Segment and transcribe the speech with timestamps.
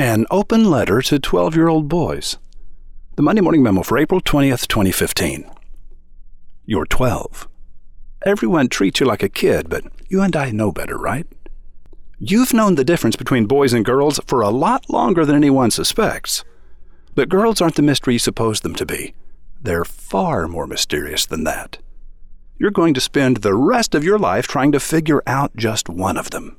[0.00, 2.38] An open letter to 12 year old boys.
[3.16, 5.50] The Monday Morning Memo for April 20th, 2015.
[6.64, 7.48] You're 12.
[8.24, 11.26] Everyone treats you like a kid, but you and I know better, right?
[12.20, 16.44] You've known the difference between boys and girls for a lot longer than anyone suspects.
[17.16, 19.14] But girls aren't the mystery you suppose them to be.
[19.60, 21.78] They're far more mysterious than that.
[22.56, 26.16] You're going to spend the rest of your life trying to figure out just one
[26.16, 26.56] of them.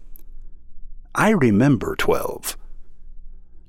[1.16, 2.58] I remember 12.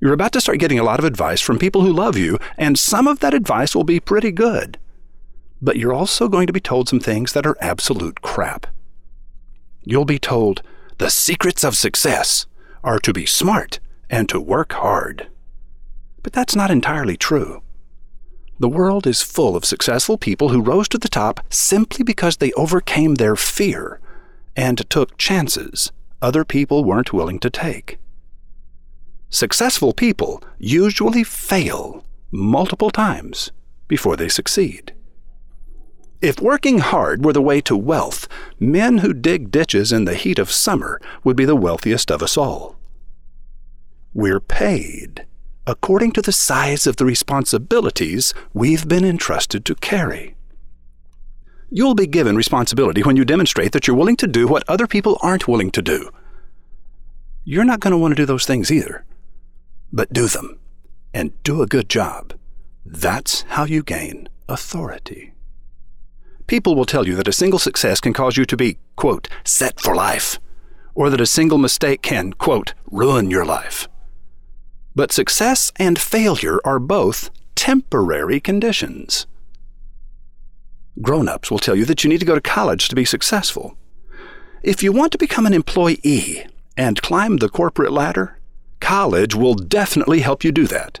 [0.01, 2.77] You're about to start getting a lot of advice from people who love you, and
[2.77, 4.79] some of that advice will be pretty good.
[5.61, 8.65] But you're also going to be told some things that are absolute crap.
[9.83, 10.63] You'll be told
[10.97, 12.47] the secrets of success
[12.83, 15.27] are to be smart and to work hard.
[16.23, 17.61] But that's not entirely true.
[18.59, 22.53] The world is full of successful people who rose to the top simply because they
[22.53, 23.99] overcame their fear
[24.55, 25.91] and took chances
[26.23, 27.99] other people weren't willing to take.
[29.33, 33.49] Successful people usually fail multiple times
[33.87, 34.93] before they succeed.
[36.21, 38.27] If working hard were the way to wealth,
[38.59, 42.37] men who dig ditches in the heat of summer would be the wealthiest of us
[42.37, 42.75] all.
[44.13, 45.25] We're paid
[45.65, 50.35] according to the size of the responsibilities we've been entrusted to carry.
[51.69, 55.17] You'll be given responsibility when you demonstrate that you're willing to do what other people
[55.21, 56.09] aren't willing to do.
[57.45, 59.05] You're not going to want to do those things either
[59.91, 60.59] but do them
[61.13, 62.33] and do a good job.
[62.85, 65.33] That's how you gain authority.
[66.47, 69.79] People will tell you that a single success can cause you to be, quote, set
[69.79, 70.39] for life,
[70.93, 73.87] or that a single mistake can, quote, ruin your life.
[74.93, 79.27] But success and failure are both temporary conditions.
[81.01, 83.77] Grown ups will tell you that you need to go to college to be successful.
[84.61, 86.45] If you want to become an employee
[86.75, 88.40] and climb the corporate ladder,
[88.91, 90.99] College will definitely help you do that.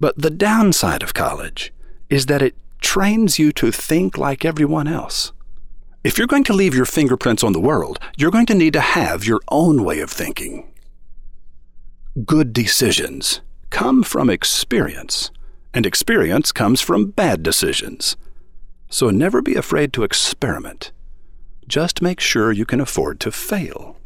[0.00, 1.70] But the downside of college
[2.08, 5.32] is that it trains you to think like everyone else.
[6.02, 8.80] If you're going to leave your fingerprints on the world, you're going to need to
[8.80, 10.72] have your own way of thinking.
[12.24, 15.30] Good decisions come from experience,
[15.74, 18.16] and experience comes from bad decisions.
[18.88, 20.92] So never be afraid to experiment.
[21.68, 23.98] Just make sure you can afford to fail.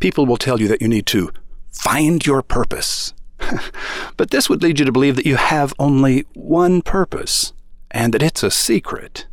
[0.00, 1.30] People will tell you that you need to
[1.72, 3.14] Find your purpose.
[4.16, 7.52] but this would lead you to believe that you have only one purpose,
[7.90, 9.26] and that it's a secret.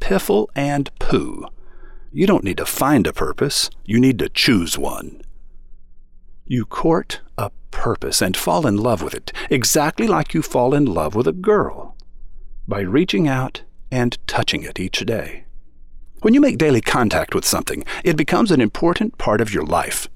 [0.00, 1.46] Piffle and poo.
[2.12, 5.22] You don't need to find a purpose, you need to choose one.
[6.46, 10.86] You court a purpose and fall in love with it, exactly like you fall in
[10.86, 11.96] love with a girl,
[12.68, 15.44] by reaching out and touching it each day.
[16.22, 20.08] When you make daily contact with something, it becomes an important part of your life.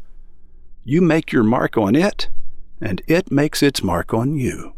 [0.85, 2.29] You make your mark on it,
[2.81, 4.75] and it makes its mark on you.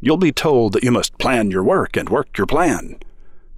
[0.00, 3.00] You'll be told that you must plan your work and work your plan.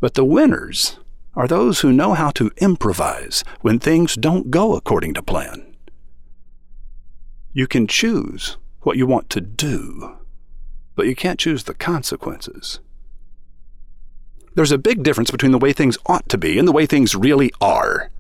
[0.00, 0.98] But the winners
[1.34, 5.76] are those who know how to improvise when things don't go according to plan.
[7.52, 10.16] You can choose what you want to do,
[10.94, 12.80] but you can't choose the consequences.
[14.54, 17.14] There's a big difference between the way things ought to be and the way things
[17.14, 18.10] really are.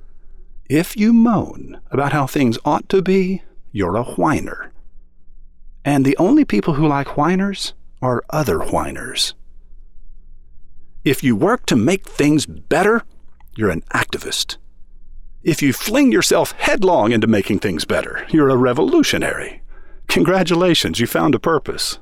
[0.70, 3.42] If you moan about how things ought to be,
[3.72, 4.70] you're a whiner.
[5.84, 9.34] And the only people who like whiners are other whiners.
[11.04, 13.02] If you work to make things better,
[13.56, 14.58] you're an activist.
[15.42, 19.62] If you fling yourself headlong into making things better, you're a revolutionary.
[20.06, 21.98] Congratulations, you found a purpose.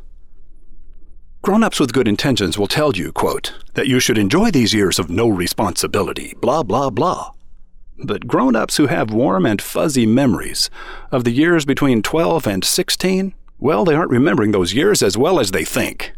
[1.41, 4.99] Grown ups with good intentions will tell you, quote, that you should enjoy these years
[4.99, 7.31] of no responsibility, blah, blah, blah.
[7.99, 10.71] But grown ups who have warm and fuzzy memories
[11.11, 15.41] of the years between 12 and 16, well, they aren't remembering those years as well
[15.41, 16.13] as they think.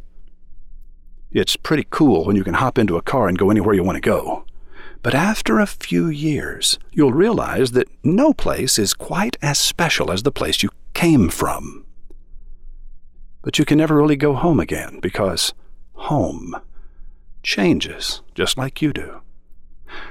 [1.33, 3.97] It's pretty cool when you can hop into a car and go anywhere you want
[3.97, 4.45] to go.
[5.03, 10.23] But after a few years, you'll realize that no place is quite as special as
[10.23, 11.87] the place you came from.
[13.43, 15.55] But you can never really go home again because
[15.95, 16.57] home
[17.43, 19.23] changes just like you do.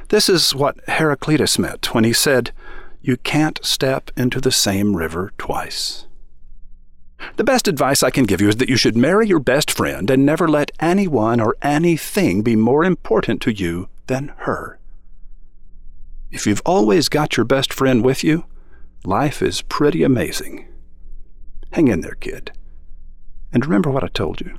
[0.10, 2.52] This is what Heraclitus meant when he said,
[3.02, 6.08] You can't step into the same river twice.
[7.36, 10.10] The best advice I can give you is that you should marry your best friend
[10.10, 14.80] and never let anyone or anything be more important to you than her.
[16.32, 18.46] If you've always got your best friend with you,
[19.04, 20.68] life is pretty amazing.
[21.72, 22.52] Hang in there, kid.
[23.52, 24.58] And remember what I told you.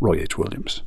[0.00, 0.38] Roy H.
[0.38, 0.82] Williams.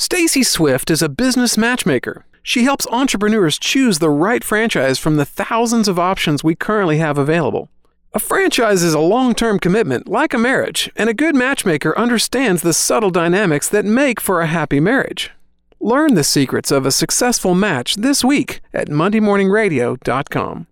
[0.00, 2.24] Stacy Swift is a business matchmaker.
[2.42, 7.18] She helps entrepreneurs choose the right franchise from the thousands of options we currently have
[7.18, 7.68] available.
[8.14, 12.62] A franchise is a long term commitment, like a marriage, and a good matchmaker understands
[12.62, 15.32] the subtle dynamics that make for a happy marriage.
[15.80, 20.66] Learn the secrets of a successful match this week at MondayMorningRadio.com.